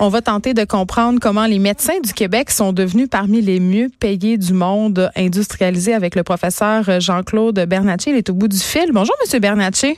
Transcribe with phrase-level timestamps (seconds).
[0.00, 3.88] On va tenter de comprendre comment les médecins du Québec sont devenus parmi les mieux
[3.98, 8.10] payés du monde industrialisé avec le professeur Jean-Claude Bernatchez.
[8.10, 8.92] Il est au bout du fil.
[8.92, 9.96] Bonjour, Monsieur Bernatchez.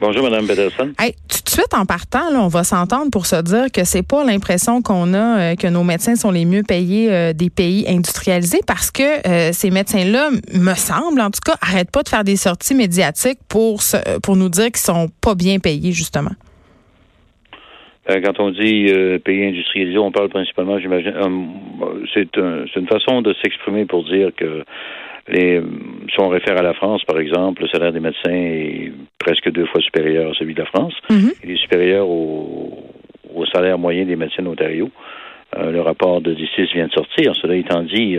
[0.00, 0.92] Bonjour, Mme Peterson.
[0.98, 4.02] Hey, tout de suite, en partant, là, on va s'entendre pour se dire que c'est
[4.02, 7.84] pas l'impression qu'on a euh, que nos médecins sont les mieux payés euh, des pays
[7.88, 12.24] industrialisés parce que euh, ces médecins-là, me semble, en tout cas, arrêtent pas de faire
[12.24, 13.82] des sorties médiatiques pour,
[14.22, 16.32] pour nous dire qu'ils sont pas bien payés, justement.
[18.10, 23.22] Euh, quand on dit euh, pays industrialisé, on parle principalement, j'imagine, euh, c'est une façon
[23.22, 24.64] de s'exprimer pour dire que
[25.28, 25.60] les,
[26.10, 29.66] si on réfère à la France, par exemple, le salaire des médecins est presque deux
[29.66, 30.94] fois supérieur à celui de la France.
[31.10, 31.32] Mhm.
[31.44, 32.82] Il est supérieur au,
[33.34, 34.90] au, salaire moyen des médecins d'Ontario.
[35.54, 37.34] le rapport de D6 vient de sortir.
[37.42, 38.16] Cela étant dit,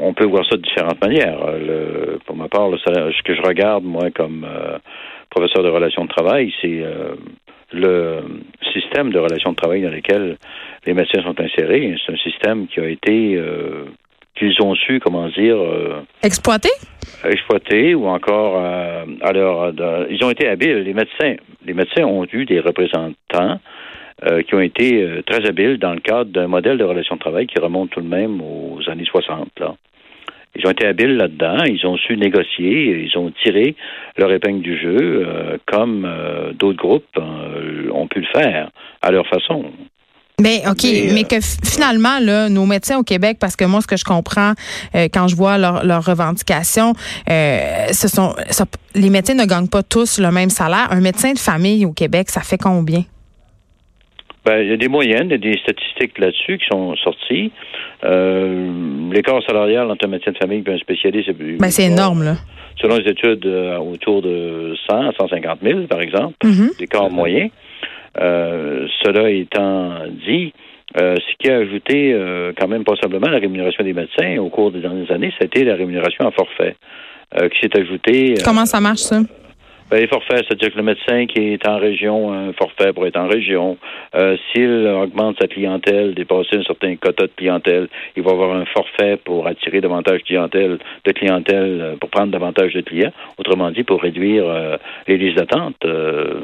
[0.00, 1.38] on peut voir ça de différentes manières.
[1.52, 4.46] Le, pour ma part, le salaire, ce que je regarde, moi, comme
[5.28, 6.82] professeur de relations de travail, c'est
[7.74, 8.22] le
[8.72, 10.36] système de relations de travail dans lequel
[10.86, 11.96] les médecins sont insérés.
[12.04, 13.84] C'est un système qui a été euh,
[14.36, 16.70] qu'ils ont su, comment dire, euh, exploiter,
[17.24, 19.72] exploiter ou encore euh, alors
[20.10, 20.78] ils ont été habiles.
[20.78, 23.60] Les médecins, les médecins ont eu des représentants
[24.46, 27.58] qui ont été très habiles dans le cadre d'un modèle de relations de travail qui
[27.58, 29.48] remonte tout de même aux années 60.
[29.58, 29.74] Là.
[30.56, 33.74] Ils ont été habiles là-dedans, ils ont su négocier, ils ont tiré
[34.16, 38.70] leur épingle du jeu, euh, comme euh, d'autres groupes euh, ont pu le faire
[39.02, 39.64] à leur façon.
[40.40, 43.96] Mais OK, mais, que finalement, là, nos médecins au Québec, parce que moi, ce que
[43.96, 44.54] je comprends
[44.92, 46.92] quand je vois leurs revendications,
[47.28, 48.34] ce sont
[48.96, 50.88] les médecins ne gagnent pas tous le même salaire.
[50.90, 53.04] Un médecin de famille au Québec, ça fait combien?
[54.44, 57.50] Ben, il y a des moyennes, il y a des statistiques là-dessus qui sont sorties.
[58.04, 62.24] Euh, l'écart salarial entre un médecin de famille et un spécialiste, c'est ben, c'est énorme,
[62.24, 62.34] là.
[62.80, 66.80] Selon les études, euh, autour de 100 à 150 000, par exemple, mm-hmm.
[66.80, 67.48] l'écart moyen.
[68.20, 69.94] Euh, cela étant
[70.26, 70.52] dit,
[70.96, 72.14] ce qui a ajouté
[72.56, 76.28] quand même possiblement la rémunération des médecins au cours des dernières années, c'était la rémunération
[76.28, 76.76] à forfait,
[77.34, 78.34] qui s'est ajoutée.
[78.44, 79.20] Comment ça marche, ça?
[79.94, 83.06] Ben, les forfaits, c'est-à-dire que le médecin qui est en région a un forfait pour
[83.06, 83.78] être en région.
[84.16, 88.64] Euh, S'il augmente sa clientèle, dépasser un certain quota de clientèle, il va avoir un
[88.64, 93.12] forfait pour attirer davantage de clientèle, de clientèle euh, pour prendre davantage de clients.
[93.38, 95.76] Autrement dit, pour réduire euh, les listes d'attente.
[95.84, 96.40] Euh,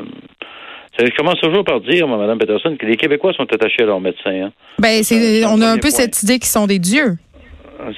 [1.00, 4.44] je commence toujours par dire, Mme Peterson, que les Québécois sont attachés à leurs médecins.
[4.44, 4.52] Hein.
[4.78, 7.16] Ben, c'est, on a un peu cette idée qu'ils sont des dieux.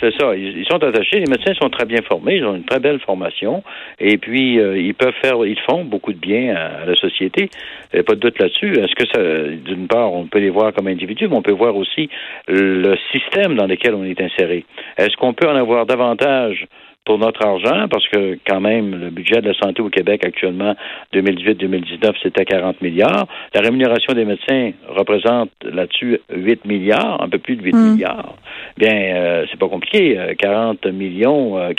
[0.00, 0.34] C'est ça.
[0.34, 1.20] Ils, sont attachés.
[1.20, 2.36] Les médecins sont très bien formés.
[2.36, 3.62] Ils ont une très belle formation.
[3.98, 7.48] Et puis, euh, ils peuvent faire, ils font beaucoup de bien à, la société.
[7.92, 8.72] Il n'y a pas de doute là-dessus.
[8.78, 9.20] Est-ce que ça,
[9.64, 12.08] d'une part, on peut les voir comme individus, mais on peut voir aussi
[12.48, 14.64] le système dans lequel on est inséré.
[14.96, 16.66] Est-ce qu'on peut en avoir davantage
[17.04, 20.74] pour notre argent, parce que quand même, le budget de la santé au Québec actuellement,
[21.12, 23.26] 2018-2019, c'était 40 milliards.
[23.54, 27.92] La rémunération des médecins représente là-dessus 8 milliards, un peu plus de 8 mm.
[27.92, 28.36] milliards.
[28.76, 30.16] Bien, euh, c'est pas compliqué.
[30.38, 31.72] 40 euh, millions euh,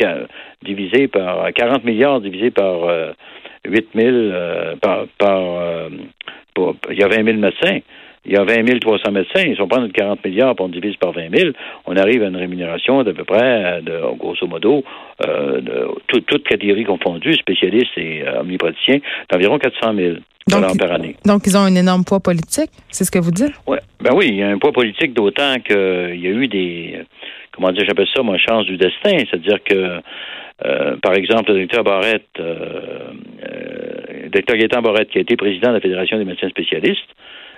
[0.62, 2.90] divisé par 40 milliards divisé par
[3.66, 4.16] 8 000
[4.82, 5.90] par, par
[6.92, 7.80] il y a 20 000 médecins
[8.26, 11.12] il y a 20 300 médecins, ils sont de 40 milliards, pour on divise par
[11.12, 11.52] 20 000,
[11.86, 14.84] on arrive à une rémunération d'à peu près, de, grosso modo,
[15.26, 20.16] euh, de, toutes catégories confondues, spécialistes et euh, omnipraticiens, d'environ 400 000
[20.48, 21.16] dollars par année.
[21.26, 23.54] Donc, ils ont un énorme poids politique, c'est ce que vous dites?
[23.68, 27.00] Ouais, ben oui, il y a un poids politique d'autant qu'il y a eu des,
[27.52, 30.02] comment dire, j'appelle ça, moi, chance du destin, c'est-à-dire que
[30.66, 33.12] euh, par exemple, le docteur Barrette, euh,
[33.44, 37.10] euh, docteur Gaétan Barrette, qui a été président de la Fédération des médecins spécialistes,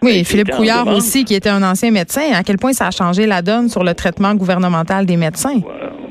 [0.01, 2.31] oui, Philippe Couillard aussi, qui était un ancien médecin.
[2.34, 5.61] À quel point ça a changé la donne sur le traitement gouvernemental des médecins?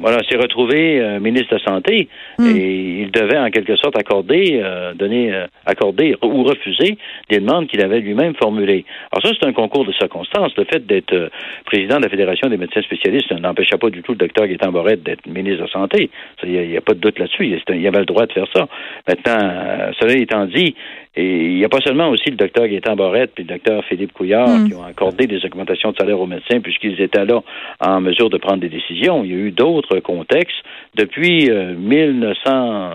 [0.04, 2.08] Voilà, s'est retrouvé euh, ministre de la Santé
[2.38, 2.54] hmm.
[2.54, 6.98] et il devait en quelque sorte accorder, euh, donner, euh, accorder ou refuser
[7.30, 8.84] des demandes qu'il avait lui-même formulées.
[9.10, 10.54] Alors ça, c'est un concours de circonstances.
[10.58, 11.30] Le fait d'être
[11.64, 15.26] président de la Fédération des médecins spécialistes n'empêchait pas du tout le docteur Borette d'être
[15.26, 16.10] ministre de la Santé.
[16.42, 17.58] Il n'y a, pas de doute là-dessus.
[17.68, 18.68] Il, avait le droit de faire ça.
[19.08, 20.74] Maintenant, cela étant dit,
[21.16, 24.12] Et il n'y a pas seulement aussi le docteur Gaétan Borette et le docteur Philippe
[24.12, 24.68] Couillard mm.
[24.68, 27.40] qui ont accordé des augmentations de salaire aux médecins puisqu'ils étaient là
[27.80, 29.24] en mesure de prendre des décisions.
[29.24, 30.56] Il y a eu d'autres contextes
[30.96, 32.90] depuis 1900, euh,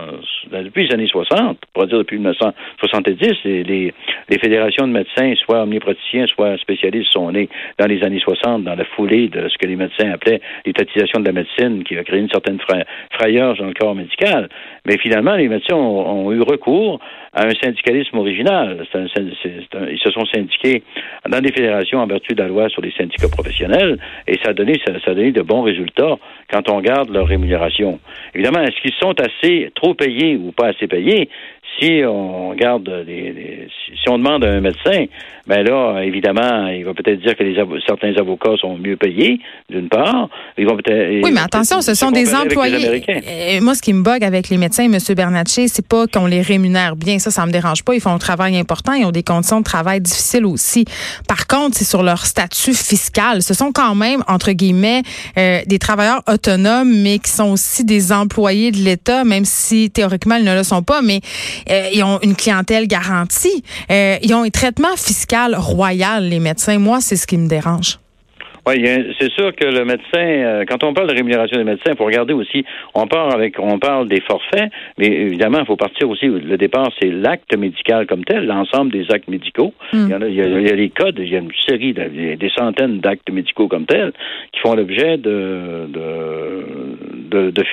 [0.50, 3.94] ben, depuis les années 60, pour dire depuis 1970, les, les,
[4.28, 8.74] les fédérations de médecins, soit omnipraticiens, soit spécialistes, sont nés dans les années 60 dans
[8.74, 12.20] la foulée de ce que les médecins appelaient l'étatisation de la médecine qui a créé
[12.20, 12.58] une certaine
[13.12, 14.48] frayeur dans le corps médical.
[14.86, 17.00] Mais finalement, les médecins ont eu recours
[17.32, 18.84] à un syndicalisme original.
[18.94, 20.82] ils se sont syndiqués
[21.28, 24.52] dans des fédérations en vertu de la loi sur les syndicats professionnels et ça a
[24.52, 26.16] donné, ça, a donné de bons résultats
[26.50, 28.00] quand on regarde leur rémunération.
[28.34, 31.28] Évidemment, est-ce qu'ils sont assez trop payés ou pas assez payés?
[31.78, 33.68] si on regarde les,
[34.02, 35.06] si on demande à un médecin,
[35.46, 37.56] ben là, évidemment, il va peut-être dire que les
[37.86, 40.28] certains avocats sont mieux payés, d'une part.
[40.58, 41.24] Ils vont peut-être.
[41.24, 43.60] Oui, mais attention, ce sont des employés.
[43.60, 44.98] Moi, ce qui me bug avec les médecins, M.
[45.14, 47.18] Bernatchez, c'est pas qu'on les rémunère bien.
[47.18, 47.94] Ça, ça me dérange pas.
[47.94, 48.92] Ils font un travail important.
[48.92, 50.84] Ils ont des conditions de travail difficiles aussi.
[51.28, 53.42] Par contre, c'est sur leur statut fiscal.
[53.42, 55.02] Ce sont quand même, entre guillemets,
[55.36, 60.36] euh, des travailleurs autonomes, mais qui sont aussi des employés de l'État, même si théoriquement,
[60.36, 61.02] ils ne le sont pas.
[61.02, 61.20] Mais
[61.70, 63.62] euh, ils ont une clientèle garantie.
[63.90, 66.78] Euh, ils ont un traitement fiscal royal, les médecins.
[66.78, 67.99] Moi, c'est ce qui me dérange.
[68.70, 68.84] Oui,
[69.18, 72.04] c'est sûr que le médecin, euh, quand on parle de rémunération des médecins, il faut
[72.04, 72.64] regarder aussi,
[72.94, 76.88] on parle avec, on parle des forfaits, mais évidemment, il faut partir aussi, le départ,
[77.00, 79.74] c'est l'acte médical comme tel, l'ensemble des actes médicaux.
[79.92, 80.06] Hmm.
[80.06, 82.36] Il, y en a, il, y a, les codes, il y a une série, de,
[82.36, 84.12] des centaines d'actes médicaux comme tels
[84.52, 86.64] qui font l'objet de, de,
[87.30, 87.64] de, de,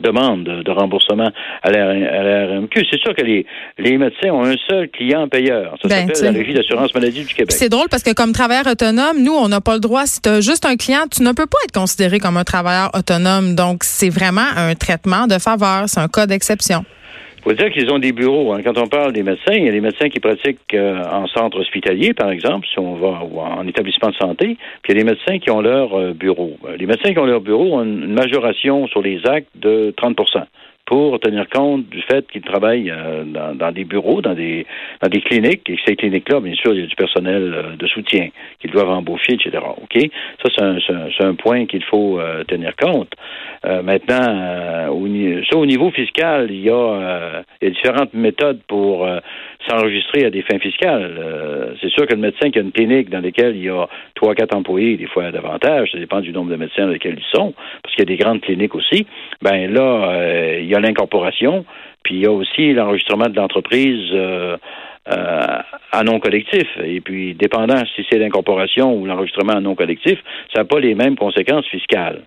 [0.00, 1.30] demandes de remboursement
[1.62, 2.86] à la, RMQ.
[2.90, 3.46] C'est sûr que les,
[3.78, 5.76] les médecins ont un seul client payeur.
[5.82, 7.52] Ça ben, s'appelle la Régie d'assurance maladie du Québec.
[7.52, 10.06] C'est drôle parce que comme travailleur autonome, nous, on n'a pas le droit.
[10.06, 12.90] Si tu as juste un client, tu ne peux pas être considéré comme un travailleur
[12.94, 13.54] autonome.
[13.54, 15.84] Donc, c'est vraiment un traitement de faveur.
[15.86, 16.84] C'est un cas d'exception.
[17.42, 18.52] Faut dire qu'ils ont des bureaux.
[18.52, 18.60] Hein.
[18.62, 21.58] Quand on parle des médecins, il y a des médecins qui pratiquent euh, en centre
[21.58, 25.04] hospitalier, par exemple, si on va ou en établissement de santé, puis il y a
[25.04, 26.58] des médecins qui ont leur euh, bureau.
[26.66, 30.16] Euh, les médecins qui ont leur bureau ont une majoration sur les actes de 30
[30.90, 33.22] pour tenir compte du fait qu'ils travaillent euh,
[33.54, 34.66] dans, des bureaux, dans des,
[35.00, 37.86] dans des cliniques, et ces cliniques-là, bien sûr, il y a du personnel euh, de
[37.86, 39.62] soutien qu'ils doivent embaucher, etc.
[39.80, 40.10] OK?
[40.44, 40.66] Ça,
[41.16, 43.12] c'est un, point qu'il faut euh, tenir compte.
[43.62, 45.06] maintenant, au,
[45.48, 49.06] ça, au niveau fiscal, il y a, il y a différentes méthodes pour
[49.68, 51.76] s'enregistrer à des fins fiscales.
[51.80, 53.86] C'est sûr que le médecin qui a une clinique dans laquelle il y a
[54.20, 57.36] trois, quatre employés, des fois davantage, ça dépend du nombre de médecins dans lesquels ils
[57.36, 59.06] sont, parce qu'il y a des grandes cliniques aussi,
[59.40, 61.64] ben là, euh, il y a l'incorporation,
[62.02, 64.56] puis il y a aussi l'enregistrement de l'entreprise euh,
[65.06, 66.68] à non collectif.
[66.84, 70.18] Et puis, dépendant si c'est l'incorporation ou l'enregistrement à non collectif,
[70.54, 72.22] ça n'a pas les mêmes conséquences fiscales.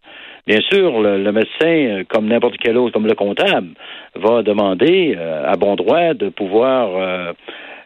[0.46, 3.70] Bien sûr, le, médecin, euh, comme n'importe quel autre, comme le comptable,
[4.16, 7.32] va demander euh, à bon droit de pouvoir, euh,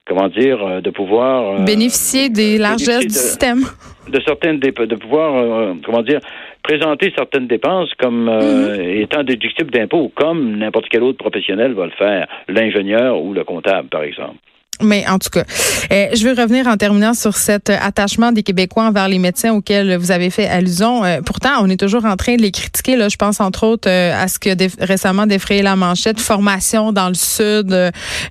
[0.07, 3.59] comment dire, de pouvoir bénéficier des largesses du système,
[4.09, 6.19] de certaines de pouvoir, comment dire,
[6.63, 8.81] présenter certaines dépenses comme mhm.
[8.81, 13.89] étant déductibles d'impôts, comme n'importe quel autre professionnel va le faire, l'ingénieur ou le comptable,
[13.89, 14.37] par exemple.
[14.81, 15.43] Mais en tout cas,
[15.91, 19.97] euh, je veux revenir en terminant sur cet attachement des Québécois envers les médecins auxquels
[19.97, 21.03] vous avez fait allusion.
[21.03, 22.95] Euh, pourtant, on est toujours en train de les critiquer.
[22.95, 24.49] Là, je pense entre autres euh, à ce que
[24.83, 27.75] récemment défrayé la manchette, formation dans le sud,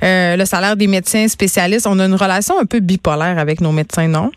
[0.03, 1.87] le salaire des médecins spécialistes.
[1.87, 4.31] On a une relation un peu bipolaire avec nos médecins, non?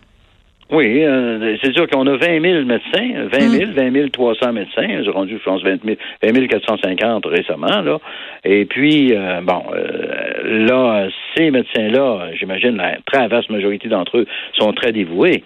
[0.72, 5.02] Oui, euh, c'est sûr qu'on a 20 000 médecins, 20 000, 20 300 médecins.
[5.04, 7.98] J'ai rendu, je pense, 20 000, 20 450 récemment, là.
[8.44, 14.28] Et puis, euh, bon, euh, là, ces médecins-là, j'imagine, la très vaste majorité d'entre eux
[14.60, 15.44] sont très dévoués.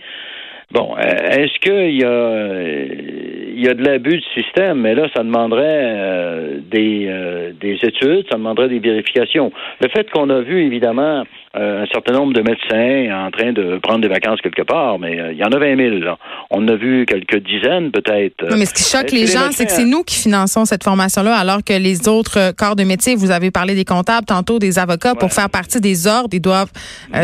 [0.71, 2.47] Bon, est-ce qu'il y a
[3.55, 7.07] il y a de l'abus du système, mais là, ça demanderait des,
[7.63, 9.51] des études, ça demanderait des vérifications.
[9.81, 11.23] Le fait qu'on a vu, évidemment,
[11.55, 15.19] euh, un certain nombre de médecins en train de prendre des vacances quelque part, mais
[15.19, 15.95] euh, il y en a 20 000.
[15.99, 16.17] Là.
[16.51, 18.55] On a vu quelques dizaines peut-être.
[18.57, 21.63] mais ce qui choque les, gens, c'est que c'est nous qui finançons cette formation-là, alors
[21.63, 25.15] que les autres euh, corps de métier, vous avez parlé des comptables, tantôt des avocats,
[25.15, 26.71] pour faire partie des ordres, ils doivent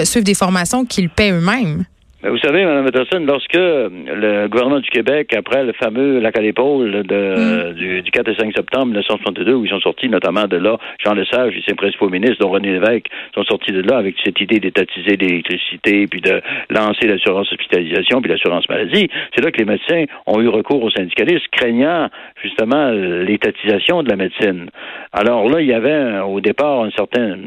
[0.03, 1.84] suivre des formations qu'ils paient eux-mêmes.
[2.21, 7.03] Vous savez, Mme Peterson, lorsque le gouvernement du Québec, après le fameux lac à l'épaule
[7.03, 7.73] de, mm.
[7.75, 11.55] du, 4 et 5 septembre 1962, où ils sont sortis notamment de là, Jean Lesage
[11.55, 15.15] et ses principaux ministres, dont René Lévesque, sont sortis de là avec cette idée d'étatiser
[15.15, 19.07] l'électricité, puis de lancer l'assurance hospitalisation, puis l'assurance maladie.
[19.33, 22.09] C'est là que les médecins ont eu recours aux syndicalistes, craignant
[22.43, 24.69] justement l'étatisation de la médecine.
[25.13, 27.38] Alors là, il y avait au départ un certain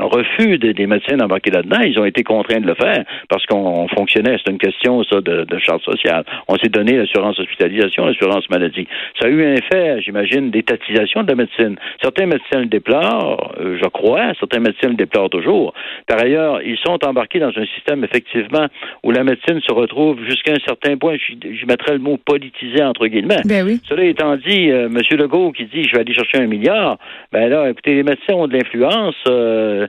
[0.00, 1.80] refus des médecins d'embarquer là-dedans.
[1.84, 5.44] Ils ont été contraints de le faire parce qu'on fonctionne C'est une question, ça, de,
[5.44, 6.24] de charte sociale.
[6.48, 8.86] On s'est donné l'assurance hospitalisation, l'assurance maladie.
[9.20, 11.76] Ça a eu un effet, j'imagine, d'étatisation de la médecine.
[12.02, 15.74] Certains médecins le déplorent, euh, je crois, certains médecins le déplorent toujours.
[16.06, 18.66] Par ailleurs, ils sont embarqués dans un système, effectivement,
[19.02, 23.06] où la médecine se retrouve jusqu'à un certain point, je, mettrais le mot politisé entre
[23.06, 23.40] guillemets.
[23.44, 23.80] Ben oui.
[23.88, 24.98] Cela étant dit, euh, M.
[25.18, 26.98] Legault qui dit je vais aller chercher un milliard,
[27.32, 29.14] ben là, écoutez, les médecins ont de l'influence.
[29.28, 29.86] Euh,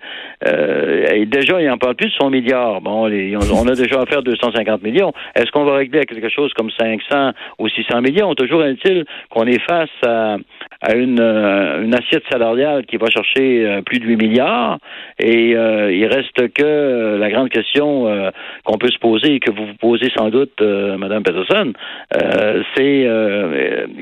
[0.48, 2.82] euh, et déjà, ils n'en parlent plus de son milliard.
[2.82, 5.12] Bon, on, a déjà affaire 250 millions.
[5.36, 8.34] Est-ce qu'on va régler à quelque chose comme 500 ou 600 millions?
[8.36, 10.38] Toujours est-il qu'on est face à,
[10.94, 14.78] une, une, assiette salariale qui va chercher plus de 8 milliards
[15.20, 18.32] et il reste que la grande question
[18.64, 21.74] qu'on peut se poser et que vous vous posez sans doute, Mme Peterson,
[22.76, 23.08] c'est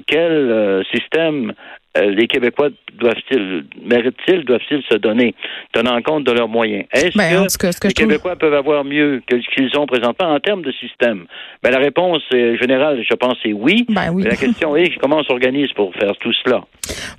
[0.07, 1.53] quel système euh,
[1.95, 2.69] les Québécois
[2.99, 5.35] doivent-ils, méritent-ils, doivent-ils se donner,
[5.73, 6.85] tenant compte de leurs moyens?
[6.91, 10.61] Est-ce ben, que, les Québécois peuvent avoir mieux que ce qu'ils ont présentement en termes
[10.61, 11.25] de système?
[11.61, 13.85] Ben, la réponse générale, je pense, est oui.
[13.89, 14.23] Ben, oui.
[14.23, 16.61] La question est comment on s'organise pour faire tout cela?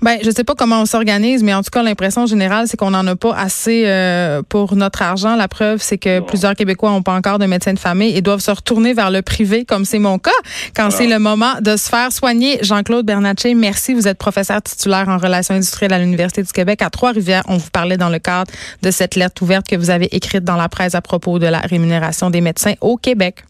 [0.02, 2.90] Ben, je sais pas comment on s'organise, mais en tout cas, l'impression générale, c'est qu'on
[2.90, 5.36] n'en a pas assez euh, pour notre argent.
[5.36, 8.40] La preuve, c'est que plusieurs Québécois n'ont pas encore de médecin de famille et doivent
[8.40, 10.30] se retourner vers le privé, comme c'est mon cas,
[10.76, 12.58] quand c'est le moment de se faire soigner.
[12.62, 13.94] Jean-Claude Bernatchez, merci.
[13.94, 17.44] Vous êtes professeur titulaire en relations industrielles à l'Université du Québec à Trois-Rivières.
[17.48, 18.50] On vous parlait dans le cadre
[18.82, 21.60] de cette lettre ouverte que vous avez écrite dans la presse à propos de la
[21.60, 23.44] rémunération des médecins au Québec.